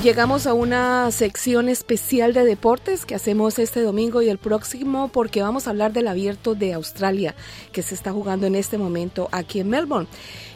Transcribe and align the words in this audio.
Y 0.00 0.02
llegamos 0.02 0.46
a 0.46 0.54
una 0.54 1.10
sección 1.10 1.68
especial 1.68 2.32
de 2.32 2.44
deportes 2.44 3.04
que 3.04 3.14
hacemos 3.14 3.58
este 3.58 3.82
domingo 3.82 4.22
y 4.22 4.30
el 4.30 4.38
próximo 4.38 5.08
porque 5.08 5.42
vamos 5.42 5.66
a 5.66 5.70
hablar 5.70 5.92
del 5.92 6.08
abierto 6.08 6.54
de 6.54 6.72
Australia 6.72 7.34
que 7.70 7.82
se 7.82 7.94
está 7.94 8.10
jugando 8.10 8.46
en 8.46 8.54
este 8.54 8.78
momento 8.78 9.28
aquí 9.30 9.60
en 9.60 9.68
Melbourne. 9.68 10.08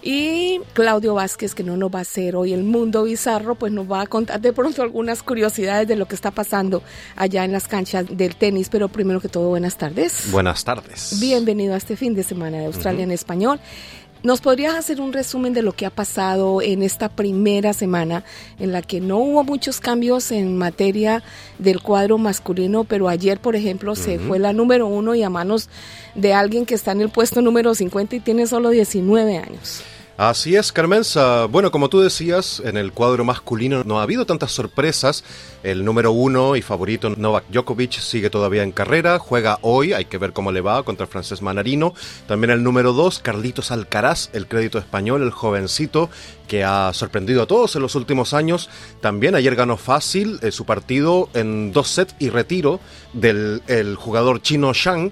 Y 0.03 0.61
Claudio 0.73 1.15
Vázquez, 1.15 1.55
que 1.55 1.63
no 1.63 1.77
nos 1.77 1.91
va 1.91 1.99
a 1.99 2.03
hacer 2.03 2.37
hoy 2.37 2.55
el 2.55 2.63
mundo 2.63 3.03
bizarro, 3.03 3.55
pues 3.55 3.71
nos 3.71 3.91
va 3.91 4.01
a 4.01 4.07
contar 4.07 4.41
de 4.41 4.55
pronto 4.55 4.83
algunas 4.83 5.23
curiosidades 5.23 5.87
de 5.89 5.97
lo 5.97 6.07
que 6.07 6.15
está 6.15 6.31
pasando 6.31 6.83
allá 7.15 7.45
en 7.45 7.53
las 7.53 7.69
canchas 7.69 8.07
del 8.11 8.37
tenis. 8.37 8.71
Pero 8.71 8.89
primero 8.89 9.21
que 9.21 9.29
todo, 9.29 9.49
buenas 9.51 9.77
tardes. 9.77 10.31
Buenas 10.31 10.65
tardes. 10.65 11.19
Bienvenido 11.21 11.75
a 11.75 11.77
este 11.77 11.97
fin 11.97 12.15
de 12.15 12.23
semana 12.23 12.59
de 12.59 12.67
Australia 12.67 13.05
en 13.05 13.11
español. 13.11 13.61
¿Nos 14.25 14.41
podrías 14.41 14.75
hacer 14.75 15.03
un 15.03 15.13
resumen 15.13 15.53
de 15.53 15.61
lo 15.61 15.73
que 15.73 15.85
ha 15.85 15.91
pasado 15.91 16.63
en 16.63 16.83
esta 16.83 17.11
primera 17.11 17.75
semana 17.75 18.25
en 18.59 18.73
la 18.73 18.81
que 18.81 18.99
no 18.99 19.19
hubo 19.19 19.45
muchos 19.45 19.81
cambios 19.81 20.33
en 20.33 20.57
materia 20.57 21.23
del 21.59 21.83
cuadro 21.83 22.17
masculino, 22.17 22.85
pero 22.85 23.11
ayer, 23.11 23.39
por 23.39 23.55
ejemplo, 23.55 23.95
se 23.95 24.19
fue 24.19 24.39
la 24.39 24.55
número 24.55 24.87
uno 24.87 25.15
y 25.15 25.23
a 25.23 25.29
manos 25.29 25.69
de 26.15 26.33
alguien 26.33 26.65
que 26.65 26.75
está 26.75 26.93
en 26.93 27.03
el 27.03 27.11
puesto 27.11 27.43
número 27.43 27.75
50 27.75 28.17
y 28.17 28.21
tiene 28.21 28.47
solo 28.47 28.71
19 28.71 29.37
años? 29.37 29.85
Así 30.17 30.55
es, 30.55 30.71
Carmenza. 30.71 31.47
Bueno, 31.47 31.73
como 31.73 31.89
tú 31.89 32.01
decías, 32.01 32.63
en 32.65 32.77
el 32.77 32.93
cuadro 32.93 33.25
masculino 33.25 33.83
no 33.83 33.99
ha 33.99 34.05
habido 34.05 34.27
tantas 34.27 34.53
sorpresas. 34.53 35.25
El 35.65 35.85
número 35.85 36.13
uno 36.13 36.55
y 36.55 36.63
favorito 36.63 37.11
Novak 37.11 37.47
Djokovic 37.49 37.99
sigue 37.99 38.31
todavía 38.31 38.63
en 38.63 38.71
carrera, 38.71 39.19
juega 39.19 39.59
hoy, 39.63 39.93
hay 39.93 40.05
que 40.05 40.19
ver 40.19 40.33
cómo 40.33 40.53
le 40.53 40.61
va 40.61 40.85
contra 40.85 41.09
francés 41.09 41.43
Manarino. 41.43 41.95
También 42.29 42.51
el 42.53 42.63
número 42.63 42.93
dos, 42.93 43.19
Carlitos 43.19 43.73
Alcaraz, 43.73 44.31
el 44.35 44.47
crédito 44.47 44.79
español, 44.79 45.21
el 45.21 45.33
jovencito 45.33 46.11
que 46.47 46.63
ha 46.63 46.93
sorprendido 46.93 47.43
a 47.43 47.47
todos 47.47 47.75
en 47.75 47.83
los 47.83 47.97
últimos 47.97 48.35
años. 48.35 48.71
También 49.01 49.35
ayer 49.35 49.57
ganó 49.57 49.77
fácil 49.77 50.39
eh, 50.43 50.53
su 50.53 50.65
partido 50.65 51.29
en 51.35 51.73
dos 51.73 51.89
sets 51.89 52.15
y 52.21 52.29
retiro 52.29 52.79
del 53.15 53.63
el 53.67 53.97
jugador 53.97 54.43
chino 54.43 54.73
Shang 54.75 55.11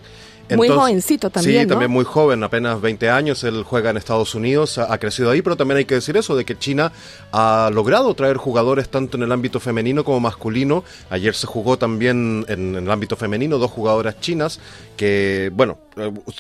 muy 0.57 0.69
jovencito 0.69 1.31
también. 1.31 1.63
Sí, 1.63 1.69
también 1.69 1.91
muy 1.91 2.05
joven, 2.05 2.43
apenas 2.43 2.81
20 2.81 3.11
años. 3.11 3.45
Él 3.45 3.65
juega 3.65 3.91
en 3.91 3.97
Estados 3.97 4.35
Unidos, 4.35 4.79
ha, 4.79 4.99
crecido 4.99 5.31
ahí, 5.31 5.43
pero 5.43 5.57
también 5.57 5.79
hay 5.79 5.85
que 5.85 5.97
decir 5.97 6.17
eso, 6.17 6.37
de 6.37 6.45
que 6.45 6.59
China 6.59 6.93
ha 7.33 7.71
logrado 7.73 8.15
traer 8.15 8.37
jugadores 8.37 8.89
tanto 8.89 9.17
en 9.17 9.23
el 9.25 9.33
ámbito 9.33 9.61
femenino 9.61 10.05
como 10.05 10.21
masculino. 10.21 10.85
Ayer 11.11 11.35
se 11.35 11.47
jugó 11.47 11.77
también 11.77 12.45
en, 12.49 12.75
en 12.75 12.85
el 12.85 12.91
ámbito 12.91 13.17
femenino 13.17 13.59
dos 13.59 13.71
jugadoras 13.71 14.21
chinas 14.21 14.61
que, 14.97 15.51
bueno, 15.55 15.79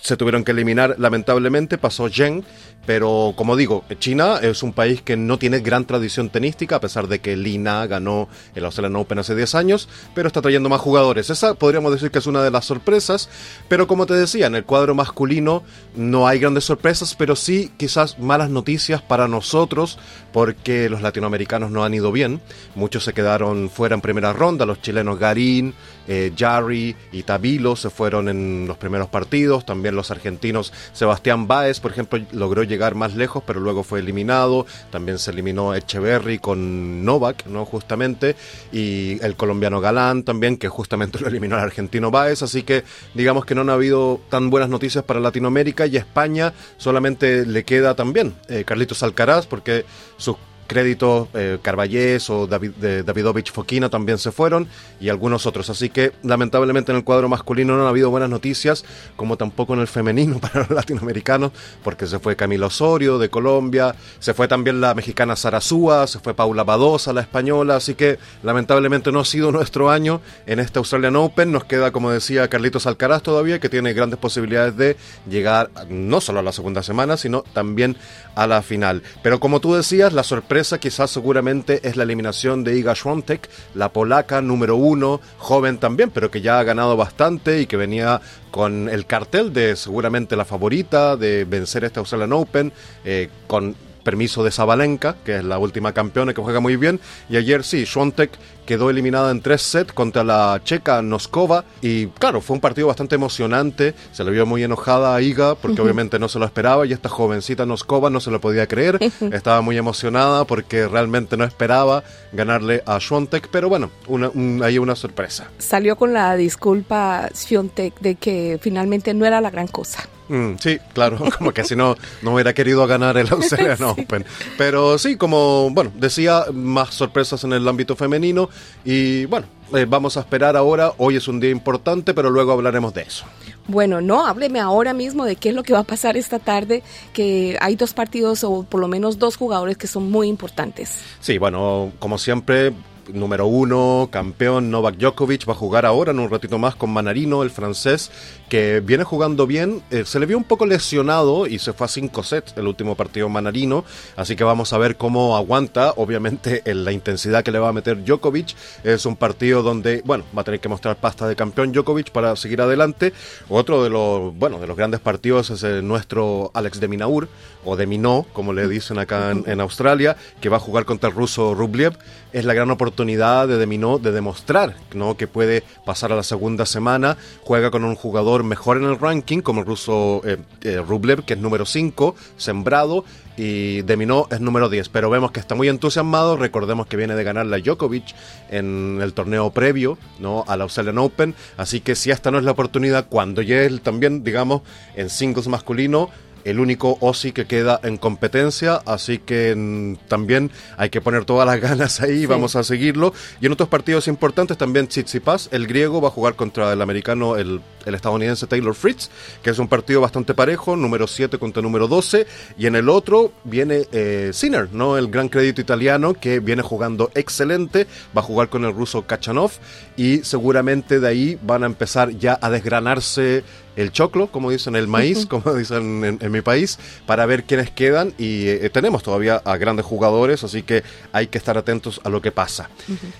se 0.00 0.16
tuvieron 0.16 0.44
que 0.44 0.52
eliminar 0.52 0.96
lamentablemente, 0.98 1.78
pasó 1.78 2.08
Zheng, 2.08 2.44
pero 2.86 3.34
como 3.36 3.56
digo, 3.56 3.84
China 3.98 4.38
es 4.42 4.62
un 4.62 4.72
país 4.72 5.02
que 5.02 5.16
no 5.16 5.38
tiene 5.38 5.60
gran 5.60 5.84
tradición 5.84 6.30
tenística, 6.30 6.76
a 6.76 6.80
pesar 6.80 7.06
de 7.06 7.20
que 7.20 7.36
Lina 7.36 7.86
ganó 7.86 8.28
el 8.54 8.64
Australian 8.64 8.96
Open 8.96 9.18
hace 9.18 9.36
10 9.36 9.54
años, 9.54 9.88
pero 10.14 10.26
está 10.26 10.42
trayendo 10.42 10.68
más 10.68 10.80
jugadores. 10.80 11.30
Esa 11.30 11.54
podríamos 11.54 11.92
decir 11.92 12.10
que 12.10 12.18
es 12.18 12.26
una 12.26 12.42
de 12.42 12.50
las 12.50 12.64
sorpresas, 12.64 13.28
pero 13.68 13.86
como 13.86 14.06
te 14.06 14.14
decía, 14.14 14.46
en 14.46 14.56
el 14.56 14.64
cuadro 14.64 14.94
masculino 14.94 15.62
no 15.94 16.26
hay 16.26 16.40
grandes 16.40 16.64
sorpresas, 16.64 17.14
pero 17.14 17.36
sí 17.36 17.70
quizás 17.76 18.18
malas 18.18 18.50
noticias 18.50 19.00
para 19.02 19.28
nosotros, 19.28 19.98
porque 20.32 20.88
los 20.88 21.02
latinoamericanos 21.02 21.70
no 21.70 21.84
han 21.84 21.94
ido 21.94 22.10
bien. 22.10 22.40
Muchos 22.74 23.04
se 23.04 23.12
quedaron 23.12 23.70
fuera 23.70 23.94
en 23.94 24.00
primera 24.00 24.32
ronda, 24.32 24.66
los 24.66 24.80
chilenos 24.80 25.18
Garín, 25.18 25.74
eh, 26.08 26.32
Jarry 26.36 26.96
y 27.12 27.22
Tabilo 27.22 27.76
se 27.76 27.90
fueron 27.90 28.28
en 28.28 28.66
los 28.66 28.76
primeros 28.76 29.08
partidos, 29.08 29.41
también 29.64 29.96
los 29.96 30.10
argentinos 30.10 30.72
Sebastián 30.92 31.46
Báez, 31.46 31.80
por 31.80 31.90
ejemplo, 31.90 32.20
logró 32.32 32.62
llegar 32.62 32.94
más 32.94 33.14
lejos, 33.14 33.42
pero 33.46 33.60
luego 33.60 33.82
fue 33.82 34.00
eliminado, 34.00 34.66
también 34.90 35.18
se 35.18 35.30
eliminó 35.30 35.74
Echeverry 35.74 36.38
con 36.38 37.04
Novak, 37.04 37.46
¿no? 37.46 37.64
Justamente, 37.64 38.36
y 38.72 39.22
el 39.24 39.36
colombiano 39.36 39.80
Galán 39.80 40.22
también, 40.22 40.56
que 40.56 40.68
justamente 40.68 41.18
lo 41.20 41.28
eliminó 41.28 41.56
el 41.56 41.62
argentino 41.62 42.10
Báez, 42.10 42.42
así 42.42 42.62
que 42.62 42.84
digamos 43.14 43.44
que 43.44 43.54
no 43.54 43.62
han 43.62 43.70
habido 43.70 44.20
tan 44.28 44.50
buenas 44.50 44.68
noticias 44.68 45.04
para 45.04 45.20
Latinoamérica 45.20 45.86
y 45.86 45.96
España 45.96 46.52
solamente 46.76 47.46
le 47.46 47.64
queda 47.64 47.94
también 47.94 48.34
eh, 48.48 48.64
Carlitos 48.64 49.02
Alcaraz, 49.02 49.46
porque 49.46 49.84
sus 50.16 50.36
créditos, 50.72 51.28
eh, 51.34 51.58
Carballés 51.60 52.30
o 52.30 52.46
David, 52.46 52.70
Davidovich 53.04 53.52
Foquina 53.52 53.90
también 53.90 54.16
se 54.16 54.32
fueron 54.32 54.66
y 55.00 55.10
algunos 55.10 55.44
otros. 55.44 55.68
Así 55.68 55.90
que 55.90 56.12
lamentablemente 56.22 56.92
en 56.92 56.96
el 56.96 57.04
cuadro 57.04 57.28
masculino 57.28 57.76
no 57.76 57.86
ha 57.86 57.90
habido 57.90 58.08
buenas 58.08 58.30
noticias, 58.30 58.84
como 59.16 59.36
tampoco 59.36 59.74
en 59.74 59.80
el 59.80 59.86
femenino 59.86 60.38
para 60.40 60.60
los 60.60 60.70
latinoamericanos, 60.70 61.52
porque 61.84 62.06
se 62.06 62.18
fue 62.18 62.36
Camilo 62.36 62.68
Osorio 62.68 63.18
de 63.18 63.28
Colombia, 63.28 63.94
se 64.18 64.32
fue 64.32 64.48
también 64.48 64.80
la 64.80 64.94
mexicana 64.94 65.36
Sarazúa, 65.36 66.06
se 66.06 66.18
fue 66.20 66.32
Paula 66.32 66.64
Badosa, 66.64 67.12
la 67.12 67.20
española, 67.20 67.76
así 67.76 67.94
que 67.94 68.18
lamentablemente 68.42 69.12
no 69.12 69.20
ha 69.20 69.24
sido 69.26 69.52
nuestro 69.52 69.90
año 69.90 70.22
en 70.46 70.58
este 70.58 70.78
Australian 70.78 71.16
Open. 71.16 71.52
Nos 71.52 71.64
queda, 71.64 71.90
como 71.90 72.10
decía 72.10 72.48
Carlitos 72.48 72.86
Alcaraz 72.86 73.22
todavía, 73.22 73.60
que 73.60 73.68
tiene 73.68 73.92
grandes 73.92 74.18
posibilidades 74.18 74.76
de 74.76 74.96
llegar 75.28 75.70
no 75.90 76.20
solo 76.22 76.40
a 76.40 76.42
la 76.42 76.52
segunda 76.52 76.82
semana, 76.82 77.18
sino 77.18 77.42
también 77.42 77.96
a 78.34 78.46
la 78.46 78.62
final. 78.62 79.02
Pero 79.22 79.38
como 79.38 79.60
tú 79.60 79.74
decías, 79.74 80.12
la 80.12 80.22
sorpresa 80.22 80.61
quizás 80.80 81.10
seguramente 81.10 81.80
es 81.82 81.96
la 81.96 82.04
eliminación 82.04 82.64
de 82.64 82.78
Iga 82.78 82.94
Swiatek, 82.94 83.48
la 83.74 83.92
polaca 83.92 84.40
número 84.40 84.76
uno, 84.76 85.20
joven 85.38 85.78
también, 85.78 86.10
pero 86.10 86.30
que 86.30 86.40
ya 86.40 86.58
ha 86.58 86.64
ganado 86.64 86.96
bastante 86.96 87.60
y 87.60 87.66
que 87.66 87.76
venía 87.76 88.20
con 88.50 88.88
el 88.88 89.06
cartel 89.06 89.52
de 89.52 89.76
seguramente 89.76 90.36
la 90.36 90.44
favorita 90.44 91.16
de 91.16 91.44
vencer 91.44 91.84
este 91.84 91.98
Australian 91.98 92.32
Open, 92.32 92.72
eh, 93.04 93.28
con 93.46 93.74
permiso 94.02 94.44
de 94.44 94.50
Zabalenka, 94.50 95.16
que 95.24 95.38
es 95.38 95.44
la 95.44 95.58
última 95.58 95.92
campeona 95.92 96.34
que 96.34 96.42
juega 96.42 96.60
muy 96.60 96.76
bien. 96.76 97.00
Y 97.28 97.36
ayer 97.36 97.64
sí, 97.64 97.84
Schwantek 97.84 98.30
quedó 98.66 98.90
eliminada 98.90 99.30
en 99.30 99.40
tres 99.40 99.62
sets 99.62 99.92
contra 99.92 100.24
la 100.24 100.60
checa 100.64 101.02
Noskova. 101.02 101.64
Y 101.80 102.06
claro, 102.06 102.40
fue 102.40 102.54
un 102.54 102.60
partido 102.60 102.86
bastante 102.86 103.14
emocionante. 103.14 103.94
Se 104.12 104.24
le 104.24 104.30
vio 104.30 104.46
muy 104.46 104.62
enojada 104.62 105.14
a 105.14 105.20
Iga 105.20 105.54
porque 105.54 105.80
obviamente 105.80 106.18
no 106.18 106.28
se 106.28 106.38
lo 106.38 106.44
esperaba. 106.44 106.86
Y 106.86 106.92
esta 106.92 107.08
jovencita 107.08 107.66
Noskova 107.66 108.10
no 108.10 108.20
se 108.20 108.30
lo 108.30 108.40
podía 108.40 108.66
creer. 108.66 108.98
Estaba 109.32 109.60
muy 109.62 109.76
emocionada 109.76 110.44
porque 110.44 110.88
realmente 110.88 111.36
no 111.36 111.44
esperaba 111.44 112.04
ganarle 112.32 112.82
a 112.86 112.98
Schwantek. 112.98 113.48
Pero 113.50 113.68
bueno, 113.68 113.90
una, 114.06 114.30
ahí 114.64 114.78
una 114.78 114.96
sorpresa. 114.96 115.50
Salió 115.58 115.96
con 115.96 116.12
la 116.12 116.36
disculpa 116.36 117.28
Schwantek 117.34 117.98
de 118.00 118.14
que 118.14 118.58
finalmente 118.60 119.14
no 119.14 119.26
era 119.26 119.40
la 119.40 119.50
gran 119.50 119.66
cosa. 119.66 120.08
Mm, 120.32 120.56
sí, 120.58 120.78
claro, 120.94 121.18
como 121.38 121.52
que 121.52 121.62
si 121.62 121.76
no, 121.76 121.94
no 122.22 122.32
hubiera 122.32 122.54
querido 122.54 122.86
ganar 122.86 123.18
el 123.18 123.30
Australian 123.30 123.82
Open. 123.82 124.24
Pero 124.56 124.96
sí, 124.96 125.16
como, 125.16 125.68
bueno, 125.70 125.92
decía, 125.94 126.46
más 126.54 126.94
sorpresas 126.94 127.44
en 127.44 127.52
el 127.52 127.68
ámbito 127.68 127.96
femenino 127.96 128.48
y 128.82 129.26
bueno, 129.26 129.46
eh, 129.74 129.84
vamos 129.86 130.16
a 130.16 130.20
esperar 130.20 130.56
ahora. 130.56 130.94
Hoy 130.96 131.16
es 131.16 131.28
un 131.28 131.38
día 131.38 131.50
importante, 131.50 132.14
pero 132.14 132.30
luego 132.30 132.52
hablaremos 132.52 132.94
de 132.94 133.02
eso. 133.02 133.26
Bueno, 133.68 134.00
no, 134.00 134.26
hábleme 134.26 134.58
ahora 134.58 134.94
mismo 134.94 135.26
de 135.26 135.36
qué 135.36 135.50
es 135.50 135.54
lo 135.54 135.62
que 135.62 135.74
va 135.74 135.80
a 135.80 135.84
pasar 135.84 136.16
esta 136.16 136.38
tarde, 136.38 136.82
que 137.12 137.58
hay 137.60 137.76
dos 137.76 137.92
partidos 137.92 138.42
o 138.42 138.62
por 138.62 138.80
lo 138.80 138.88
menos 138.88 139.18
dos 139.18 139.36
jugadores 139.36 139.76
que 139.76 139.86
son 139.86 140.10
muy 140.10 140.28
importantes. 140.28 140.98
Sí, 141.20 141.36
bueno, 141.36 141.92
como 141.98 142.16
siempre, 142.16 142.72
número 143.12 143.46
uno, 143.46 144.08
campeón 144.10 144.70
Novak 144.70 144.96
Djokovic, 144.96 145.48
va 145.48 145.52
a 145.52 145.56
jugar 145.56 145.86
ahora 145.86 146.12
en 146.12 146.18
un 146.18 146.30
ratito 146.30 146.58
más 146.58 146.74
con 146.74 146.90
Manarino, 146.90 147.42
el 147.42 147.50
francés, 147.50 148.10
que 148.52 148.80
viene 148.80 149.02
jugando 149.02 149.46
bien. 149.46 149.82
Eh, 149.90 150.04
se 150.04 150.20
le 150.20 150.26
vio 150.26 150.36
un 150.36 150.44
poco 150.44 150.66
lesionado 150.66 151.46
y 151.46 151.58
se 151.58 151.72
fue 151.72 151.86
a 151.86 151.88
cinco 151.88 152.22
sets 152.22 152.52
el 152.58 152.66
último 152.66 152.94
partido 152.94 153.30
Manarino, 153.30 153.82
así 154.14 154.36
que 154.36 154.44
vamos 154.44 154.74
a 154.74 154.78
ver 154.78 154.98
cómo 154.98 155.38
aguanta. 155.38 155.94
Obviamente, 155.96 156.60
en 156.66 156.84
la 156.84 156.92
intensidad 156.92 157.42
que 157.42 157.50
le 157.50 157.58
va 157.58 157.70
a 157.70 157.72
meter 157.72 158.04
Djokovic 158.04 158.54
es 158.84 159.06
un 159.06 159.16
partido 159.16 159.62
donde, 159.62 160.02
bueno, 160.04 160.24
va 160.36 160.42
a 160.42 160.44
tener 160.44 160.60
que 160.60 160.68
mostrar 160.68 160.96
pasta 160.96 161.26
de 161.26 161.34
campeón 161.34 161.72
Djokovic 161.72 162.10
para 162.10 162.36
seguir 162.36 162.60
adelante. 162.60 163.14
Otro 163.48 163.82
de 163.82 163.88
los, 163.88 164.36
bueno, 164.36 164.58
de 164.58 164.66
los 164.66 164.76
grandes 164.76 165.00
partidos 165.00 165.48
es 165.48 165.62
el 165.62 165.88
nuestro 165.88 166.50
Alex 166.52 166.78
de 166.78 166.88
Minaur, 166.88 167.28
o 167.64 167.76
de 167.76 167.86
Minó, 167.86 168.26
como 168.32 168.52
le 168.52 168.68
dicen 168.68 168.98
acá 168.98 169.30
en, 169.30 169.60
Australia, 169.60 170.16
que 170.40 170.48
va 170.48 170.56
a 170.56 170.60
jugar 170.60 170.84
contra 170.84 171.08
el 171.08 171.14
ruso 171.14 171.54
Rublev. 171.54 171.96
Es 172.32 172.44
la 172.44 172.54
gran 172.54 172.70
oportunidad 172.70 173.46
de 173.46 173.58
Deminó 173.58 173.98
de 173.98 174.10
demostrar 174.10 174.74
¿no? 174.94 175.16
que 175.16 175.26
puede 175.26 175.62
pasar 175.84 176.12
a 176.12 176.16
la 176.16 176.22
segunda 176.22 176.66
semana. 176.66 177.16
Juega 177.42 177.70
con 177.70 177.84
un 177.84 177.94
jugador 177.94 178.41
mejor 178.42 178.76
en 178.76 178.84
el 178.84 178.98
ranking, 178.98 179.40
como 179.40 179.60
el 179.60 179.66
ruso 179.66 180.22
eh, 180.24 180.38
eh, 180.62 180.82
Rublev, 180.86 181.24
que 181.24 181.34
es 181.34 181.40
número 181.40 181.66
5, 181.66 182.14
sembrado, 182.36 183.04
y 183.36 183.82
Deminó 183.82 184.28
es 184.30 184.40
número 184.40 184.68
10. 184.68 184.88
Pero 184.90 185.10
vemos 185.10 185.32
que 185.32 185.40
está 185.40 185.54
muy 185.54 185.68
entusiasmado. 185.68 186.36
Recordemos 186.36 186.86
que 186.86 186.96
viene 186.96 187.14
de 187.14 187.24
ganar 187.24 187.46
la 187.46 187.58
Djokovic 187.58 188.14
en 188.50 188.98
el 189.00 189.14
torneo 189.14 189.50
previo 189.50 189.98
¿no? 190.18 190.44
a 190.46 190.56
la 190.56 190.64
Australian 190.64 190.98
Open. 190.98 191.34
Así 191.56 191.80
que 191.80 191.94
si 191.94 192.10
esta 192.10 192.30
no 192.30 192.38
es 192.38 192.44
la 192.44 192.52
oportunidad, 192.52 193.06
cuando 193.08 193.42
llegue 193.42 193.78
también, 193.78 194.22
digamos, 194.24 194.62
en 194.94 195.08
singles 195.08 195.48
masculino, 195.48 196.10
el 196.44 196.60
único 196.60 196.98
OSI 197.00 197.32
que 197.32 197.46
queda 197.46 197.80
en 197.82 197.96
competencia, 197.96 198.80
así 198.86 199.18
que 199.18 199.54
mm, 199.56 200.08
también 200.08 200.50
hay 200.76 200.90
que 200.90 201.00
poner 201.00 201.24
todas 201.24 201.46
las 201.46 201.60
ganas 201.68 202.00
ahí, 202.00 202.26
vamos 202.26 202.56
a 202.56 202.62
seguirlo. 202.62 203.12
Y 203.40 203.46
en 203.46 203.52
otros 203.52 203.68
partidos 203.68 204.08
importantes 204.08 204.58
también 204.58 204.88
Tsitsipas, 204.88 205.48
el 205.52 205.66
griego, 205.66 206.00
va 206.00 206.08
a 206.08 206.10
jugar 206.10 206.34
contra 206.34 206.72
el 206.72 206.82
americano, 206.82 207.36
el, 207.36 207.60
estadounidense 207.86 208.46
Taylor 208.46 208.74
Fritz, 208.74 209.10
que 209.42 209.50
es 209.50 209.58
un 209.58 209.68
partido 209.68 210.00
bastante 210.00 210.34
parejo, 210.34 210.76
número 210.76 211.06
7 211.06 211.38
contra 211.38 211.62
número 211.62 211.88
12, 211.88 212.26
y 212.56 212.66
en 212.66 212.76
el 212.76 212.88
otro 212.88 213.32
viene 213.44 213.86
eh, 213.92 214.30
Sinner, 214.32 214.72
¿no? 214.72 214.96
el 214.96 215.08
gran 215.08 215.28
crédito 215.28 215.60
italiano, 215.60 216.14
que 216.14 216.38
viene 216.40 216.62
jugando 216.62 217.10
excelente, 217.14 217.86
va 218.16 218.20
a 218.20 218.24
jugar 218.24 218.48
con 218.48 218.64
el 218.64 218.72
ruso 218.72 219.06
Kachanov, 219.06 219.50
y 219.96 220.18
seguramente 220.18 221.00
de 221.00 221.08
ahí 221.08 221.38
van 221.42 221.64
a 221.64 221.66
empezar 221.66 222.10
ya 222.10 222.38
a 222.40 222.50
desgranarse 222.50 223.42
el 223.76 223.92
choclo, 223.92 224.28
como 224.28 224.50
dicen, 224.50 224.76
el 224.76 224.88
maíz, 224.88 225.26
como 225.26 225.54
dicen 225.54 226.18
en, 226.20 226.32
mi 226.32 226.40
país, 226.40 226.78
para 227.06 227.26
ver 227.26 227.44
quiénes 227.44 227.70
quedan 227.70 228.14
y 228.18 228.48
eh, 228.48 228.70
tenemos 228.70 229.02
todavía 229.02 229.42
a 229.44 229.56
grandes 229.56 229.86
jugadores, 229.86 230.44
así 230.44 230.62
que 230.62 230.82
hay 231.12 231.28
que 231.28 231.38
estar 231.38 231.56
atentos 231.56 232.00
a 232.04 232.08
lo 232.08 232.20
que 232.20 232.32
pasa. 232.32 232.68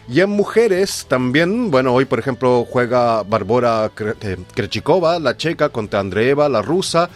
Y 0.09 0.21
en 0.21 0.31
mujeres 0.31 1.07
también, 1.09 1.71
bueno, 1.71 1.93
hoy 1.93 2.05
por 2.05 2.19
ejemplo 2.19 2.67
juega 2.69 3.23
Barbora 3.23 3.91
eh, 4.23 4.37
Krechikova, 4.55 5.19
la 5.19 5.37
checa, 5.37 5.69
contra 5.71 6.01
Andreeva, 6.01 6.49
la 6.49 6.63
rusa. 6.63 7.11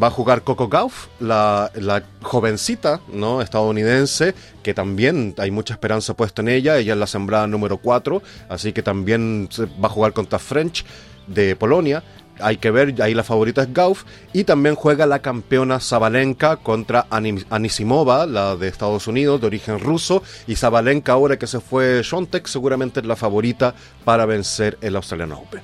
Va 0.00 0.06
a 0.06 0.10
jugar 0.10 0.42
Coco 0.42 0.68
Gauff, 0.68 1.08
la, 1.18 1.72
la, 1.74 2.04
jovencita 2.22 3.00
¿no? 3.12 3.42
estadounidense, 3.42 4.34
que 4.62 4.72
también 4.72 5.34
hay 5.36 5.50
mucha 5.50 5.74
esperanza 5.74 6.14
puesta 6.14 6.42
en 6.42 6.48
ella. 6.48 6.78
Ella 6.78 6.92
es 6.92 6.98
la 6.98 7.08
sembrada 7.08 7.48
número 7.48 7.76
4, 7.76 8.22
así 8.48 8.72
que 8.72 8.84
también 8.84 9.48
va 9.82 9.88
a 9.88 9.90
jugar 9.90 10.12
contra 10.12 10.38
French 10.38 10.84
de 11.26 11.56
Polonia 11.56 12.04
hay 12.42 12.56
que 12.56 12.70
ver, 12.70 13.00
ahí 13.02 13.14
la 13.14 13.24
favorita 13.24 13.62
es 13.62 13.72
Gauff, 13.72 14.04
y 14.32 14.44
también 14.44 14.74
juega 14.74 15.06
la 15.06 15.20
campeona 15.20 15.80
Zabalenka 15.80 16.56
contra 16.56 17.06
Anisimova, 17.10 18.26
la 18.26 18.56
de 18.56 18.68
Estados 18.68 19.06
Unidos, 19.06 19.40
de 19.40 19.46
origen 19.46 19.78
ruso, 19.78 20.22
y 20.46 20.56
Zabalenka 20.56 21.12
ahora 21.12 21.38
que 21.38 21.46
se 21.46 21.60
fue 21.60 22.02
Shontek 22.02 22.46
seguramente 22.46 23.00
es 23.00 23.06
la 23.06 23.16
favorita 23.16 23.74
para 24.04 24.26
vencer 24.26 24.78
el 24.80 24.96
Australian 24.96 25.32
Open. 25.32 25.62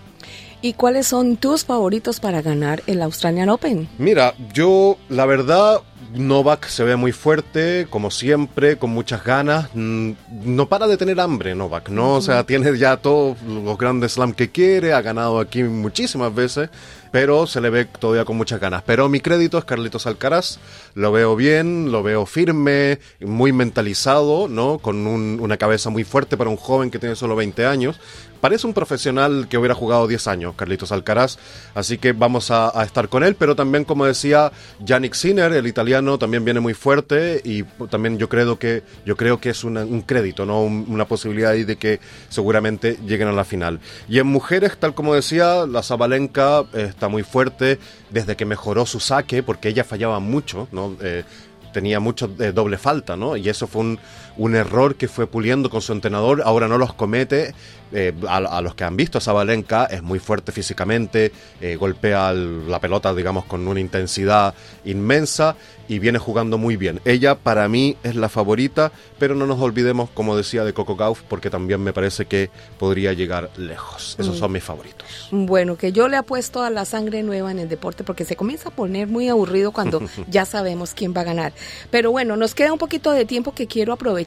¿Y 0.62 0.72
cuáles 0.72 1.06
son 1.06 1.36
tus 1.36 1.64
favoritos 1.64 2.18
para 2.18 2.42
ganar 2.42 2.82
el 2.86 3.02
Australian 3.02 3.50
Open? 3.50 3.88
Mira, 3.98 4.34
yo 4.54 4.96
la 5.08 5.26
verdad 5.26 5.82
Novak 6.14 6.66
se 6.68 6.84
ve 6.84 6.96
muy 6.96 7.12
fuerte, 7.12 7.86
como 7.90 8.10
siempre, 8.10 8.76
con 8.76 8.90
muchas 8.90 9.24
ganas. 9.24 9.68
Mm, 9.74 10.12
no 10.44 10.68
para 10.68 10.86
de 10.86 10.96
tener 10.96 11.20
hambre 11.20 11.54
Novak, 11.54 11.88
¿no? 11.90 12.14
O 12.14 12.20
sea, 12.20 12.44
tiene 12.44 12.76
ya 12.78 12.96
todos 12.96 13.40
los 13.42 13.76
grandes 13.76 14.12
slam 14.12 14.32
que 14.32 14.50
quiere, 14.50 14.92
ha 14.92 15.02
ganado 15.02 15.38
aquí 15.38 15.62
muchísimas 15.62 16.34
veces, 16.34 16.70
pero 17.10 17.46
se 17.46 17.60
le 17.60 17.70
ve 17.70 17.84
todavía 17.86 18.24
con 18.24 18.36
muchas 18.36 18.60
ganas. 18.60 18.82
Pero 18.84 19.08
mi 19.08 19.20
crédito 19.20 19.58
es 19.58 19.64
Carlitos 19.64 20.06
Alcaraz, 20.06 20.58
lo 20.94 21.12
veo 21.12 21.36
bien, 21.36 21.90
lo 21.92 22.02
veo 22.02 22.26
firme, 22.26 22.98
muy 23.20 23.52
mentalizado, 23.52 24.48
¿no? 24.48 24.78
Con 24.78 25.06
una 25.06 25.56
cabeza 25.56 25.90
muy 25.90 26.04
fuerte 26.04 26.36
para 26.36 26.50
un 26.50 26.56
joven 26.56 26.90
que 26.90 26.98
tiene 26.98 27.16
solo 27.16 27.36
20 27.36 27.66
años. 27.66 27.98
Parece 28.40 28.66
un 28.66 28.74
profesional 28.74 29.46
que 29.48 29.56
hubiera 29.56 29.74
jugado 29.74 30.06
10 30.06 30.26
años, 30.26 30.54
Carlitos 30.56 30.92
Alcaraz, 30.92 31.38
así 31.74 31.98
que 31.98 32.12
vamos 32.12 32.50
a, 32.50 32.70
estar 32.84 33.08
con 33.08 33.24
él, 33.24 33.34
pero 33.34 33.56
también, 33.56 33.84
como 33.84 34.04
decía 34.04 34.52
Yannick 34.80 35.14
Sinner, 35.14 35.52
el 35.52 35.66
italiano, 35.66 35.85
también 36.18 36.44
viene 36.44 36.60
muy 36.60 36.74
fuerte 36.74 37.40
y 37.44 37.62
también 37.90 38.18
yo 38.18 38.28
creo 38.28 38.58
que, 38.58 38.82
yo 39.04 39.16
creo 39.16 39.40
que 39.40 39.50
es 39.50 39.64
un 39.64 40.02
crédito, 40.02 40.44
¿no? 40.44 40.62
una 40.62 41.06
posibilidad 41.06 41.52
ahí 41.52 41.64
de 41.64 41.76
que 41.76 42.00
seguramente 42.28 42.98
lleguen 43.06 43.28
a 43.28 43.32
la 43.32 43.44
final. 43.44 43.80
Y 44.08 44.18
en 44.18 44.26
mujeres, 44.26 44.76
tal 44.78 44.94
como 44.94 45.14
decía, 45.14 45.66
la 45.66 45.82
Zabalenka 45.82 46.64
está 46.74 47.08
muy 47.08 47.22
fuerte 47.22 47.78
desde 48.10 48.36
que 48.36 48.44
mejoró 48.44 48.86
su 48.86 49.00
saque, 49.00 49.42
porque 49.42 49.68
ella 49.68 49.84
fallaba 49.84 50.20
mucho, 50.20 50.68
¿no? 50.72 50.96
Eh, 51.00 51.24
tenía 51.72 52.00
mucho 52.00 52.26
de 52.26 52.52
doble 52.52 52.78
falta, 52.78 53.16
¿no? 53.16 53.36
Y 53.36 53.48
eso 53.48 53.66
fue 53.66 53.82
un, 53.82 53.98
un 54.36 54.54
error 54.54 54.96
que 54.96 55.08
fue 55.08 55.26
puliendo 55.26 55.70
con 55.70 55.80
su 55.80 55.92
entrenador, 55.92 56.42
ahora 56.44 56.68
no 56.68 56.78
los 56.78 56.92
comete. 56.94 57.54
Eh, 57.92 58.12
a, 58.28 58.60
los 58.60 58.74
que 58.74 58.82
han 58.82 58.96
visto 58.96 59.18
a 59.18 59.20
Zabalenka, 59.20 59.84
es 59.84 60.02
muy 60.02 60.18
fuerte 60.18 60.50
físicamente, 60.50 61.30
eh, 61.60 61.76
golpea 61.76 62.32
la 62.32 62.80
pelota, 62.80 63.14
digamos, 63.14 63.44
con 63.44 63.66
una 63.68 63.78
intensidad 63.78 64.54
inmensa 64.84 65.54
y 65.86 66.00
viene 66.00 66.18
jugando 66.18 66.58
muy 66.58 66.76
bien. 66.76 67.00
Ella, 67.04 67.36
para 67.36 67.68
mí, 67.68 67.96
es 68.02 68.16
la 68.16 68.28
favorita, 68.28 68.90
pero 69.20 69.36
no 69.36 69.46
nos 69.46 69.60
olvidemos, 69.60 70.10
como 70.10 70.36
decía, 70.36 70.64
de 70.64 70.72
Coco 70.72 70.96
Gauff, 70.96 71.22
porque 71.28 71.48
también 71.48 71.80
me 71.80 71.92
parece 71.92 72.26
que 72.26 72.50
podría 72.76 73.12
llegar 73.12 73.50
lejos. 73.56 74.16
Esos 74.18 74.34
mm. 74.34 74.38
son 74.40 74.52
mis 74.52 74.64
favoritos. 74.64 75.06
Bueno, 75.30 75.76
que 75.76 75.92
yo 75.92 76.08
le 76.08 76.16
apuesto 76.16 76.64
a 76.64 76.70
la 76.70 76.84
sangre 76.86 77.22
nueva 77.22 77.52
en 77.52 77.60
el 77.60 77.68
deporte, 77.68 78.02
porque 78.02 78.24
se 78.24 78.34
comienza 78.34 78.70
a 78.70 78.72
poner 78.72 79.06
muy 79.06 79.28
aburrido 79.28 79.70
cuando 79.70 80.02
ya 80.28 80.44
sabemos 80.44 80.92
quién 80.92 81.14
va 81.16 81.20
a 81.20 81.24
ganar. 81.24 81.52
Pero 81.90 82.10
bueno, 82.10 82.36
nos 82.36 82.56
queda 82.56 82.72
un 82.72 82.80
poquito 82.80 83.12
de 83.12 83.24
tiempo 83.24 83.54
que 83.54 83.68
quiero 83.68 83.92
aprovechar 83.92 84.25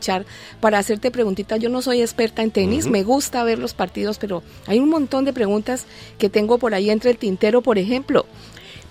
para 0.60 0.80
hacerte 0.80 1.12
preguntitas. 1.12 1.60
Yo 1.60 1.70
no 1.70 1.82
soy 1.82 2.02
experta 2.02 2.42
en 2.42 2.52
tenis, 2.52 2.88
me 2.88 3.04
gusta 3.04 3.44
ver 3.44 3.60
los 3.60 3.74
partidos, 3.74 4.18
pero 4.18 4.44
hay 4.68 4.80
un 4.80 4.90
montón 4.90 5.26
de 5.26 5.34
preguntas 5.34 5.86
que 6.18 6.30
tengo 6.30 6.58
por 6.58 6.74
ahí 6.74 6.90
entre 6.90 7.12
el 7.12 7.18
tintero, 7.18 7.62
por 7.62 7.78
ejemplo. 7.78 8.26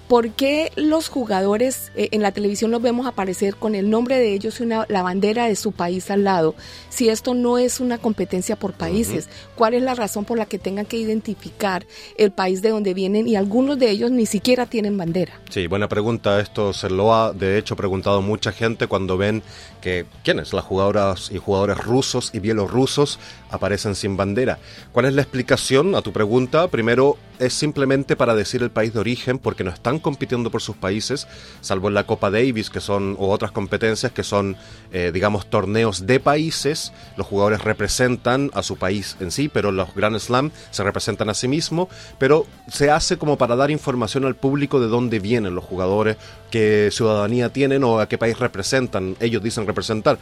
¿Por 0.09 0.31
qué 0.31 0.73
los 0.75 1.11
jugadores 1.11 1.93
eh, 1.95 2.09
en 2.13 2.23
la 2.23 2.33
televisión 2.33 2.71
los 2.71 2.81
vemos 2.81 3.07
aparecer 3.07 3.57
con 3.57 3.75
el 3.75 3.91
nombre 3.91 4.17
de 4.17 4.33
ellos 4.33 4.59
y 4.59 4.63
una, 4.63 4.87
la 4.89 5.03
bandera 5.03 5.47
de 5.47 5.55
su 5.55 5.73
país 5.73 6.11
al 6.11 6.25
lado? 6.25 6.55
Si 6.89 7.11
esto 7.11 7.35
no 7.35 7.59
es 7.59 7.79
una 7.79 7.99
competencia 7.99 8.57
por 8.57 8.73
países, 8.73 9.29
¿cuál 9.55 9.75
es 9.75 9.83
la 9.83 9.95
razón 9.95 10.25
por 10.25 10.39
la 10.39 10.47
que 10.47 10.59
tengan 10.59 10.87
que 10.87 10.97
identificar 10.97 11.87
el 12.17 12.31
país 12.31 12.63
de 12.63 12.71
donde 12.71 12.95
vienen 12.95 13.29
y 13.29 13.37
algunos 13.37 13.79
de 13.79 13.91
ellos 13.91 14.11
ni 14.11 14.25
siquiera 14.25 14.65
tienen 14.65 14.97
bandera? 14.97 15.39
Sí, 15.51 15.67
buena 15.67 15.91
pregunta. 15.91 16.41
Esto 16.41 16.73
se 16.73 16.89
lo 16.89 17.15
ha 17.15 17.35
de 17.35 17.59
hecho 17.59 17.77
preguntado 17.77 18.23
mucha 18.23 18.51
gente 18.51 18.87
cuando 18.87 19.19
ven 19.19 19.43
que 19.89 20.05
quiénes, 20.23 20.53
las 20.53 20.67
jugadoras 20.67 21.31
y 21.33 21.39
jugadores 21.39 21.79
rusos 21.79 22.31
y 22.35 22.41
bielorrusos 22.41 23.19
aparecen 23.51 23.95
sin 23.95 24.19
bandera. 24.19 24.59
¿Cuál 24.93 25.07
es 25.07 25.15
la 25.15 25.23
explicación 25.23 25.95
a 25.95 26.03
tu 26.03 26.13
pregunta? 26.13 26.69
Primero, 26.69 27.17
es 27.39 27.55
simplemente 27.55 28.17
para 28.17 28.35
decir 28.35 28.63
el 28.63 28.71
país 28.71 28.93
de 28.93 29.01
origen 29.01 29.39
porque 29.39 29.65
no 29.65 29.71
están 29.71 29.99
compitiendo 29.99 30.51
por 30.51 30.61
sus 30.61 30.77
países, 30.77 31.27
salvo 31.61 31.89
en 31.89 31.95
la 31.95 32.05
Copa 32.05 32.31
Davis 32.31 32.69
que 32.69 32.81
son, 32.81 33.17
o 33.19 33.31
otras 33.31 33.53
competencias 33.53 34.13
que 34.13 34.23
son, 34.23 34.57
eh, 34.93 35.11
digamos, 35.13 35.49
torneos 35.49 36.07
de 36.07 36.21
países. 36.21 36.93
Los 37.17 37.27
jugadores 37.27 37.63
representan 37.63 38.51
a 38.55 38.63
su 38.63 38.77
país 38.77 39.17
en 39.21 39.31
sí, 39.31 39.49
pero 39.49 39.73
los 39.73 39.95
Grand 39.95 40.19
Slam 40.19 40.51
se 40.71 40.83
representan 40.83 41.31
a 41.31 41.35
sí 41.35 41.49
mismos, 41.49 41.89
pero 42.19 42.47
se 42.69 42.91
hace 42.91 43.17
como 43.17 43.39
para 43.39 43.57
dar 43.57 43.71
información 43.71 44.25
al 44.25 44.37
público 44.37 44.81
de 44.81 44.89
dónde 44.89 45.19
vienen 45.19 45.55
los 45.55 45.65
jugadores, 45.65 46.17
qué 46.51 46.91
ciudadanía 46.93 47.53
tienen 47.53 47.85
o 47.85 48.01
a 48.01 48.09
qué 48.09 48.19
país 48.19 48.39
representan. 48.39 49.17
Ellos 49.21 49.43
dicen 49.43 49.67
representar. 49.79 50.19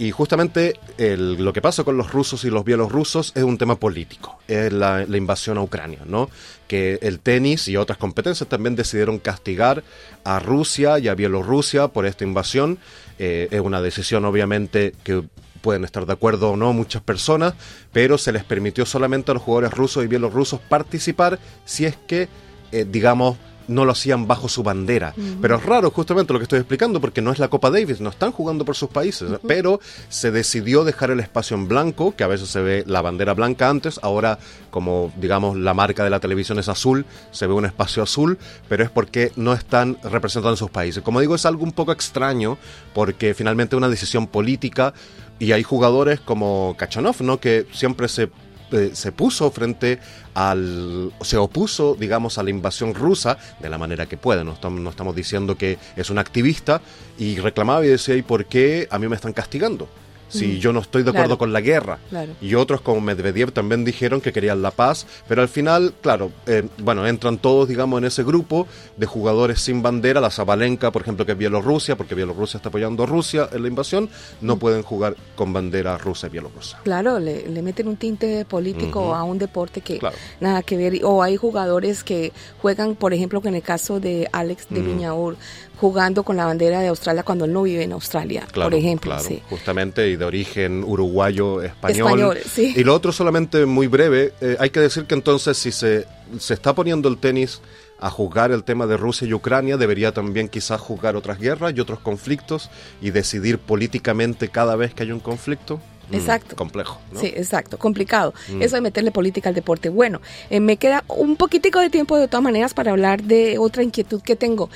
Y 0.00 0.12
justamente 0.12 0.80
lo 0.96 1.52
que 1.52 1.60
pasa 1.60 1.84
con 1.84 1.98
los 1.98 2.10
rusos 2.10 2.44
y 2.44 2.50
los 2.50 2.64
bielorrusos 2.64 3.32
es 3.36 3.42
un 3.42 3.58
tema 3.58 3.76
político, 3.76 4.40
es 4.48 4.72
la, 4.72 5.02
invasión 5.02 5.58
a 5.58 5.60
Ucrania, 5.60 6.00
¿no? 6.06 6.30
Que 6.68 6.98
el 7.02 7.20
tenis 7.20 7.68
y 7.68 7.76
otras 7.76 7.98
competencias 7.98 8.48
también 8.48 8.76
decidieron 8.76 9.18
castigar 9.18 9.84
a 10.24 10.38
Rusia 10.38 10.98
y 10.98 11.08
a 11.08 11.14
Bielorrusia 11.14 11.88
por 11.88 12.06
esta 12.06 12.24
invasión. 12.24 12.78
Eh, 13.18 13.48
es 13.50 13.60
una 13.60 13.82
decisión 13.82 14.24
obviamente 14.24 14.94
que 15.04 15.22
pueden 15.60 15.84
estar 15.84 16.06
de 16.06 16.14
acuerdo 16.14 16.52
o 16.52 16.56
no 16.56 16.72
muchas 16.72 17.02
personas, 17.02 17.52
pero 17.92 18.16
se 18.16 18.32
les 18.32 18.42
permitió 18.42 18.86
solamente 18.86 19.32
a 19.32 19.34
los 19.34 19.42
jugadores 19.42 19.72
rusos 19.72 20.02
y 20.02 20.06
bielorrusos 20.06 20.60
participar 20.60 21.38
si 21.66 21.84
es 21.84 21.98
que, 22.06 22.30
eh, 22.72 22.86
digamos, 22.88 23.36
no 23.70 23.84
lo 23.84 23.92
hacían 23.92 24.26
bajo 24.26 24.48
su 24.48 24.62
bandera. 24.62 25.14
Pero 25.40 25.56
es 25.56 25.64
raro 25.64 25.90
justamente 25.90 26.32
lo 26.32 26.38
que 26.38 26.44
estoy 26.44 26.58
explicando 26.58 27.00
porque 27.00 27.22
no 27.22 27.32
es 27.32 27.38
la 27.38 27.48
Copa 27.48 27.70
Davis, 27.70 28.00
no 28.00 28.10
están 28.10 28.32
jugando 28.32 28.64
por 28.64 28.76
sus 28.76 28.90
países, 28.90 29.30
pero 29.46 29.80
se 30.08 30.30
decidió 30.30 30.84
dejar 30.84 31.10
el 31.10 31.20
espacio 31.20 31.56
en 31.56 31.68
blanco, 31.68 32.14
que 32.16 32.24
a 32.24 32.26
veces 32.26 32.48
se 32.48 32.60
ve 32.60 32.84
la 32.86 33.00
bandera 33.00 33.34
blanca 33.34 33.68
antes, 33.68 34.00
ahora 34.02 34.38
como 34.70 35.12
digamos 35.16 35.56
la 35.56 35.74
marca 35.74 36.04
de 36.04 36.10
la 36.10 36.20
televisión 36.20 36.58
es 36.58 36.68
azul, 36.68 37.06
se 37.30 37.46
ve 37.46 37.54
un 37.54 37.64
espacio 37.64 38.02
azul, 38.02 38.38
pero 38.68 38.84
es 38.84 38.90
porque 38.90 39.32
no 39.36 39.52
están 39.52 39.98
representando 40.02 40.56
sus 40.56 40.70
países. 40.70 41.02
Como 41.02 41.20
digo, 41.20 41.34
es 41.34 41.46
algo 41.46 41.64
un 41.64 41.72
poco 41.72 41.92
extraño 41.92 42.58
porque 42.92 43.34
finalmente 43.34 43.76
es 43.76 43.78
una 43.78 43.88
decisión 43.88 44.26
política 44.26 44.94
y 45.38 45.52
hay 45.52 45.62
jugadores 45.62 46.20
como 46.20 46.74
Kachanov, 46.76 47.22
¿no? 47.22 47.40
que 47.40 47.66
siempre 47.72 48.08
se 48.08 48.30
eh, 48.72 48.90
se 48.94 49.12
puso 49.12 49.50
frente 49.50 49.98
al, 50.34 51.12
se 51.20 51.36
opuso, 51.36 51.96
digamos, 51.98 52.38
a 52.38 52.42
la 52.42 52.50
invasión 52.50 52.94
rusa 52.94 53.38
de 53.60 53.68
la 53.68 53.78
manera 53.78 54.06
que 54.06 54.16
puede. 54.16 54.44
No 54.44 54.52
estamos, 54.52 54.80
no 54.80 54.90
estamos 54.90 55.14
diciendo 55.14 55.56
que 55.56 55.78
es 55.96 56.10
un 56.10 56.18
activista 56.18 56.80
y 57.18 57.38
reclamaba 57.38 57.84
y 57.84 57.88
decía, 57.88 58.16
¿y 58.16 58.22
por 58.22 58.46
qué 58.46 58.88
a 58.90 58.98
mí 58.98 59.08
me 59.08 59.16
están 59.16 59.32
castigando? 59.32 59.88
Si 60.30 60.58
yo 60.58 60.72
no 60.72 60.80
estoy 60.80 61.02
de 61.02 61.10
acuerdo 61.10 61.36
con 61.36 61.52
la 61.52 61.60
guerra. 61.60 61.98
Y 62.40 62.54
otros 62.54 62.80
como 62.80 63.00
Medvedev 63.00 63.52
también 63.52 63.84
dijeron 63.84 64.20
que 64.20 64.32
querían 64.32 64.62
la 64.62 64.70
paz, 64.70 65.06
pero 65.28 65.42
al 65.42 65.48
final, 65.48 65.92
claro, 66.00 66.30
eh, 66.46 66.66
bueno, 66.78 67.06
entran 67.06 67.38
todos, 67.38 67.68
digamos, 67.68 67.98
en 67.98 68.06
ese 68.06 68.22
grupo 68.22 68.66
de 68.96 69.06
jugadores 69.06 69.60
sin 69.60 69.82
bandera, 69.82 70.20
la 70.20 70.30
Zabalenka, 70.30 70.90
por 70.90 71.02
ejemplo, 71.02 71.26
que 71.26 71.32
es 71.32 71.38
Bielorrusia, 71.38 71.96
porque 71.96 72.14
Bielorrusia 72.14 72.58
está 72.58 72.68
apoyando 72.68 73.02
a 73.02 73.06
Rusia 73.06 73.48
en 73.52 73.62
la 73.62 73.68
invasión, 73.68 74.08
no 74.40 74.58
pueden 74.58 74.82
jugar 74.82 75.16
con 75.34 75.52
bandera 75.52 75.98
rusa 75.98 76.28
y 76.28 76.30
bielorrusa. 76.30 76.80
Claro, 76.82 77.18
le, 77.18 77.44
meten 77.62 77.88
un 77.88 77.96
tinte 77.96 78.44
político 78.44 79.14
a 79.14 79.24
un 79.24 79.38
deporte 79.38 79.80
que 79.80 80.00
nada 80.40 80.62
que 80.62 80.76
ver, 80.76 81.04
o 81.04 81.22
hay 81.22 81.36
jugadores 81.36 82.04
que 82.04 82.32
juegan, 82.60 82.94
por 82.94 83.12
ejemplo, 83.12 83.40
en 83.44 83.54
el 83.54 83.62
caso 83.62 84.00
de 84.00 84.28
Alex 84.32 84.66
de 84.70 84.80
Viñaur, 84.80 85.36
jugando 85.80 86.22
con 86.24 86.36
la 86.36 86.44
bandera 86.44 86.80
de 86.80 86.88
Australia 86.88 87.22
cuando 87.22 87.46
él 87.46 87.52
no 87.52 87.62
vive 87.62 87.82
en 87.82 87.92
Australia, 87.92 88.46
por 88.52 88.74
ejemplo. 88.74 89.16
Claro, 89.16 89.40
justamente, 89.48 90.10
y 90.10 90.16
de 90.20 90.24
origen 90.26 90.84
uruguayo, 90.84 91.62
español. 91.62 92.38
Y 92.56 92.84
lo 92.84 92.94
otro 92.94 93.10
solamente 93.10 93.66
muy 93.66 93.88
breve, 93.88 94.32
eh, 94.40 94.56
hay 94.60 94.70
que 94.70 94.78
decir 94.78 95.06
que 95.06 95.14
entonces 95.14 95.56
si 95.56 95.72
se, 95.72 96.06
se 96.38 96.54
está 96.54 96.74
poniendo 96.74 97.08
el 97.08 97.18
tenis 97.18 97.60
a 97.98 98.10
juzgar 98.10 98.52
el 98.52 98.62
tema 98.62 98.86
de 98.86 98.96
Rusia 98.96 99.26
y 99.26 99.32
Ucrania, 99.32 99.76
debería 99.76 100.12
también 100.12 100.48
quizás 100.48 100.80
juzgar 100.80 101.16
otras 101.16 101.38
guerras 101.38 101.72
y 101.74 101.80
otros 101.80 102.00
conflictos 102.00 102.70
y 103.00 103.10
decidir 103.10 103.58
políticamente 103.58 104.48
cada 104.48 104.76
vez 104.76 104.94
que 104.94 105.02
hay 105.02 105.12
un 105.12 105.20
conflicto. 105.20 105.80
Mm, 106.10 106.14
exacto. 106.14 106.56
complejo. 106.56 107.00
Sí, 107.14 107.26
exacto, 107.26 107.78
complicado. 107.78 108.34
Mm. 108.48 108.62
Eso 108.62 108.76
de 108.76 108.82
meterle 108.82 109.12
política 109.12 109.48
al 109.48 109.54
deporte. 109.54 109.88
Bueno, 109.88 110.20
eh, 110.50 110.60
me 110.60 110.76
queda 110.76 111.04
un 111.08 111.36
poquitico 111.36 111.78
de 111.78 111.90
tiempo 111.90 112.18
de 112.18 112.28
todas 112.28 112.42
maneras 112.42 112.74
para 112.74 112.90
hablar 112.90 113.22
de 113.22 113.58
otra 113.58 113.82
inquietud 113.82 114.20
que 114.20 114.36
tengo. 114.36 114.70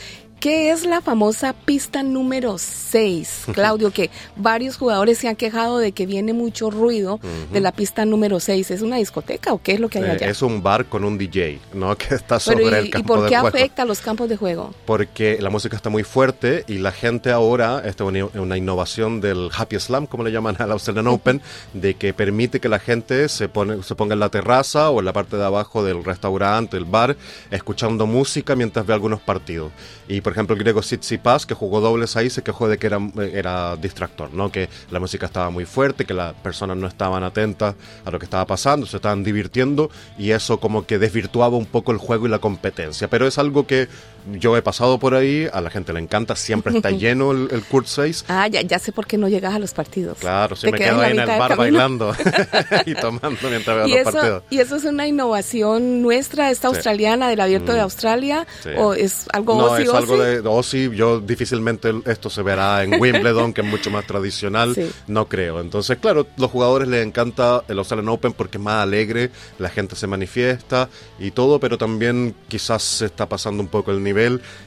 ¿Qué 0.44 0.70
es 0.70 0.84
la 0.84 1.00
famosa 1.00 1.54
pista 1.54 2.02
número 2.02 2.58
6, 2.58 3.46
Claudio? 3.54 3.90
que 3.92 4.10
varios 4.36 4.76
jugadores 4.76 5.16
se 5.16 5.26
han 5.26 5.36
quejado 5.36 5.78
de 5.78 5.92
que 5.92 6.04
viene 6.04 6.34
mucho 6.34 6.70
ruido 6.70 7.18
de 7.50 7.60
la 7.60 7.72
pista 7.72 8.04
número 8.04 8.38
6. 8.40 8.70
¿Es 8.72 8.82
una 8.82 8.96
discoteca 8.96 9.54
o 9.54 9.62
qué 9.62 9.72
es 9.72 9.80
lo 9.80 9.88
que 9.88 10.00
hay 10.00 10.04
eh, 10.04 10.10
allá? 10.10 10.28
Es 10.28 10.42
un 10.42 10.62
bar 10.62 10.84
con 10.84 11.02
un 11.02 11.16
DJ, 11.16 11.60
¿no? 11.72 11.96
Que 11.96 12.14
está 12.14 12.38
sobre 12.38 12.78
el 12.78 12.90
campo 12.90 13.14
¿Y 13.14 13.16
por 13.16 13.28
qué 13.30 13.36
afecta 13.36 13.84
a 13.84 13.84
los 13.86 14.00
campos 14.02 14.28
de 14.28 14.36
juego? 14.36 14.74
Porque 14.84 15.38
la 15.40 15.48
música 15.48 15.76
está 15.76 15.88
muy 15.88 16.02
fuerte 16.02 16.66
y 16.68 16.76
la 16.76 16.92
gente 16.92 17.30
ahora, 17.30 17.80
esta 17.82 18.04
es 18.04 18.24
una, 18.34 18.58
innovación 18.58 19.22
del 19.22 19.48
Happy 19.56 19.80
Slam, 19.80 20.06
como 20.06 20.24
le 20.24 20.30
llaman 20.30 20.56
al 20.58 20.72
Australian 20.72 21.06
Open, 21.06 21.40
de 21.72 21.94
que 21.94 22.12
permite 22.12 22.60
que 22.60 22.68
la 22.68 22.80
gente 22.80 23.30
se, 23.30 23.48
pone, 23.48 23.82
se 23.82 23.94
ponga 23.94 24.12
en 24.12 24.20
la 24.20 24.28
terraza 24.28 24.90
o 24.90 24.98
en 24.98 25.06
la 25.06 25.14
parte 25.14 25.38
de 25.38 25.44
abajo 25.44 25.82
del 25.82 26.04
restaurante, 26.04 26.76
el 26.76 26.84
bar, 26.84 27.16
escuchando 27.50 28.06
música 28.06 28.54
mientras 28.54 28.84
ve 28.84 28.92
algunos 28.92 29.22
partidos. 29.22 29.72
Y 30.06 30.20
por 30.20 30.33
ejemplo, 30.34 30.54
el 30.54 30.60
griego 30.60 30.80
Tsitsipas, 30.80 31.46
que 31.46 31.54
jugó 31.54 31.80
dobles 31.80 32.16
ahí, 32.16 32.30
se 32.30 32.42
quejó 32.42 32.68
de 32.68 32.78
que 32.78 32.86
era, 32.86 32.98
era 33.32 33.76
distractor, 33.76 34.32
¿no? 34.34 34.50
que 34.50 34.68
la 34.90 35.00
música 35.00 35.26
estaba 35.26 35.50
muy 35.50 35.64
fuerte, 35.64 36.04
que 36.04 36.14
las 36.14 36.34
personas 36.34 36.76
no 36.76 36.86
estaban 36.86 37.24
atentas 37.24 37.74
a 38.04 38.10
lo 38.10 38.18
que 38.18 38.24
estaba 38.24 38.46
pasando, 38.46 38.86
se 38.86 38.96
estaban 38.96 39.24
divirtiendo 39.24 39.90
y 40.18 40.30
eso 40.30 40.60
como 40.60 40.86
que 40.86 40.98
desvirtuaba 40.98 41.56
un 41.56 41.66
poco 41.66 41.92
el 41.92 41.98
juego 41.98 42.26
y 42.26 42.30
la 42.30 42.38
competencia. 42.38 43.08
Pero 43.08 43.26
es 43.26 43.38
algo 43.38 43.66
que 43.66 43.88
yo 44.32 44.56
he 44.56 44.62
pasado 44.62 44.98
por 44.98 45.14
ahí, 45.14 45.46
a 45.52 45.60
la 45.60 45.70
gente 45.70 45.92
le 45.92 46.00
encanta, 46.00 46.36
siempre 46.36 46.76
está 46.76 46.90
lleno 46.92 47.32
el, 47.32 47.48
el 47.50 47.62
Kurt 47.62 47.86
6. 47.86 48.26
Ah, 48.28 48.48
ya, 48.48 48.62
ya 48.62 48.78
sé 48.78 48.92
por 48.92 49.06
qué 49.06 49.18
no 49.18 49.28
llegas 49.28 49.54
a 49.54 49.58
los 49.58 49.72
partidos. 49.72 50.18
Claro, 50.18 50.56
si 50.56 50.70
me 50.70 50.78
quedo 50.78 51.00
ahí 51.00 51.12
en 51.12 51.20
el 51.20 51.26
bar 51.26 51.56
bailando 51.56 52.14
y 52.86 52.94
tomando 52.94 53.48
mientras 53.48 53.76
veo 53.76 53.86
los 53.86 54.12
partidos. 54.12 54.42
¿Y 54.50 54.58
eso 54.58 54.76
es 54.76 54.84
una 54.84 55.06
innovación 55.06 56.02
nuestra, 56.02 56.50
esta 56.50 56.68
australiana 56.68 57.28
del 57.28 57.40
abierto 57.40 57.72
de 57.72 57.78
mm. 57.78 57.82
Australia? 57.82 58.46
¿O 58.76 58.94
es 58.94 59.26
algo 59.32 59.58
No, 59.58 59.76
es 59.76 59.88
algo 59.88 60.16
de 60.16 60.40
Ozzy. 60.40 60.90
Yo 60.94 61.20
difícilmente 61.20 61.92
esto 62.06 62.30
se 62.30 62.42
verá 62.42 62.82
en 62.82 63.00
Wimbledon, 63.00 63.52
que 63.52 63.60
es 63.60 63.66
mucho 63.66 63.90
más 63.90 64.06
tradicional. 64.06 64.74
No 65.06 65.28
creo. 65.28 65.60
Entonces, 65.60 65.98
claro, 65.98 66.26
los 66.36 66.50
jugadores 66.50 66.88
les 66.88 67.04
encanta 67.04 67.62
el 67.68 67.78
Australian 67.78 68.08
Open 68.08 68.32
porque 68.32 68.58
es 68.58 68.64
más 68.64 68.82
alegre, 68.82 69.30
la 69.58 69.68
gente 69.68 69.96
se 69.96 70.06
manifiesta 70.06 70.88
y 71.18 71.30
todo, 71.30 71.60
pero 71.60 71.78
también 71.78 72.34
quizás 72.48 72.82
se 72.82 73.06
está 73.06 73.28
pasando 73.28 73.62
un 73.62 73.68
poco 73.68 73.90
el 73.90 74.02
nivel 74.02 74.13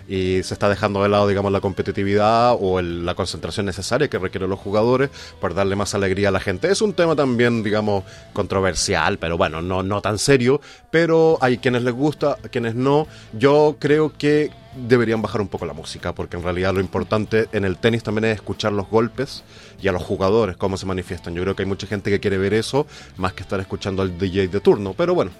y 0.08 0.44
se 0.44 0.54
está 0.54 0.70
dejando 0.70 1.04
de 1.04 1.10
lado, 1.10 1.28
digamos, 1.28 1.52
la 1.52 1.62
competitividad 1.62 2.56
o 2.60 2.82
la 2.82 3.16
concentración 3.16 3.66
necesaria 3.66 4.08
que 4.08 4.20
requieren 4.20 4.50
los 4.50 4.60
jugadores 4.60 5.10
para 5.40 5.54
darle 5.54 5.76
más 5.76 5.94
alegría 5.96 6.30
a 6.30 6.32
la 6.32 6.40
gente. 6.40 6.70
Es 6.72 6.82
un 6.82 6.94
tema 6.94 7.16
también, 7.16 7.64
digamos, 7.64 8.04
controversial, 8.34 9.18
pero 9.18 9.38
bueno, 9.38 9.62
no, 9.62 9.84
no 9.84 10.02
tan 10.02 10.18
serio, 10.18 10.62
pero 10.92 11.38
hay 11.42 11.58
quienes 11.58 11.84
les 11.84 11.94
gusta, 11.94 12.38
quienes 12.52 12.76
no. 12.76 13.08
Yo 13.34 13.78
creo 13.80 14.14
que 14.18 14.52
deberían 14.88 15.22
bajar 15.22 15.42
un 15.42 15.48
poco 15.48 15.66
la 15.66 15.74
música, 15.74 16.14
porque 16.14 16.38
en 16.38 16.44
realidad 16.44 16.74
lo 16.74 16.80
importante 16.80 17.48
en 17.52 17.66
el 17.66 17.78
tenis 17.78 18.04
también 18.04 18.26
es 18.26 18.36
escuchar 18.36 18.74
los 18.74 18.90
golpes 18.90 19.44
y 19.82 19.88
a 19.88 19.92
los 19.92 20.04
jugadores, 20.04 20.58
cómo 20.58 20.78
se 20.78 20.86
manifiestan. 20.86 21.34
Yo 21.36 21.44
creo 21.44 21.56
que 21.56 21.64
hay 21.64 21.70
mucha 21.70 21.88
gente 21.88 22.10
que 22.10 22.20
quiere 22.20 22.38
ver 22.38 22.54
eso 22.54 22.88
más 23.18 23.34
que 23.34 23.44
estar 23.44 23.60
escuchando 23.60 24.02
al 24.02 24.18
DJ 24.18 24.48
de 24.48 24.60
turno. 24.60 24.94
Pero 24.94 25.14
bueno, 25.14 25.32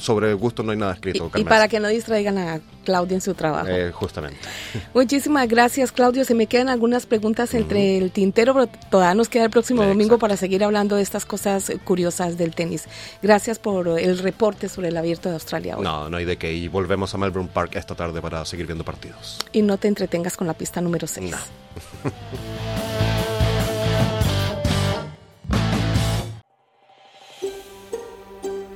sobre 0.00 0.34
gusto 0.34 0.62
no 0.62 0.72
hay 0.72 0.78
nada 0.78 0.92
escrito. 0.92 1.30
Y, 1.34 1.44
para 1.44 1.68
que 1.68 1.80
no 1.80 1.88
distraigan 1.88 2.36
a 2.38 2.60
Claudia 2.84 3.14
en 3.14 3.20
su 3.20 3.34
trabajo. 3.34 3.68
Eh, 3.68 3.90
justamente. 3.92 4.38
Muchísimas 4.94 5.48
gracias, 5.48 5.92
Claudio. 5.92 6.24
Se 6.24 6.34
me 6.34 6.46
quedan 6.46 6.68
algunas 6.68 7.06
preguntas 7.06 7.54
entre 7.54 7.98
el 7.98 8.10
tintero, 8.10 8.54
pero 8.54 8.66
todavía 8.90 9.14
nos 9.14 9.28
queda 9.28 9.44
el 9.44 9.50
próximo 9.50 9.84
domingo 9.84 10.18
para 10.18 10.36
seguir 10.36 10.62
hablando 10.64 10.96
de 10.96 11.02
estas 11.02 11.24
cosas 11.24 11.72
curiosas 11.84 12.36
del 12.36 12.54
tenis. 12.54 12.86
Gracias 13.22 13.58
por 13.58 13.98
el 13.98 14.18
reporte 14.18 14.68
sobre 14.68 14.88
el 14.88 14.96
abierto 14.96 15.28
de 15.28 15.36
Australia 15.36 15.76
hoy. 15.76 15.84
No, 15.84 16.10
no 16.10 16.16
hay 16.16 16.24
de 16.24 16.36
qué. 16.36 16.52
Y 16.52 16.68
volvemos 16.68 17.14
a 17.14 17.18
Melbourne 17.18 17.50
Park 17.52 17.76
esta 17.76 17.94
tarde 17.94 18.20
para 18.20 18.44
seguir 18.50 18.66
viendo 18.66 18.84
partidos. 18.84 19.38
Y 19.52 19.62
no 19.62 19.78
te 19.78 19.88
entretengas 19.88 20.36
con 20.36 20.46
la 20.46 20.54
pista 20.54 20.80
número 20.80 21.06
6. 21.06 21.34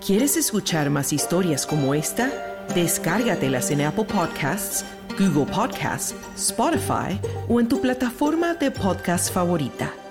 ¿Quieres 0.04 0.36
escuchar 0.36 0.90
más 0.90 1.14
historias 1.14 1.64
como 1.64 1.94
esta? 1.94 2.30
Descárgatelas 2.74 3.70
en 3.70 3.80
Apple 3.80 4.04
Podcasts, 4.04 4.84
Google 5.18 5.50
Podcasts, 5.50 6.14
Spotify 6.36 7.18
o 7.48 7.58
en 7.58 7.68
tu 7.68 7.80
plataforma 7.80 8.52
de 8.52 8.70
podcast 8.70 9.32
favorita. 9.32 10.03